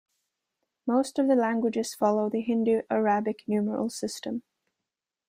Most 0.87 1.19
of 1.19 1.27
the 1.27 1.35
languages 1.35 1.93
follow 1.93 2.27
the 2.27 2.41
Hindu-Arabic 2.41 3.43
numeral 3.45 3.91
system. 3.91 4.41